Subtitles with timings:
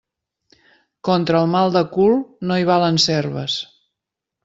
[1.09, 2.19] Contra el mal de cul
[2.51, 3.63] no hi valen serves.